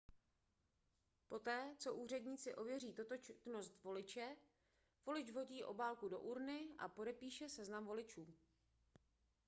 poté 1.29 1.75
co 1.77 1.93
úředníci 1.93 2.55
ověří 2.55 2.93
totožnost 2.93 3.83
voliče 3.83 4.35
volič 5.05 5.29
vhodí 5.29 5.63
obálku 5.63 6.09
do 6.09 6.19
urny 6.19 6.67
a 6.77 6.87
podepíše 6.87 7.49
seznam 7.49 7.85
voličů 7.85 8.27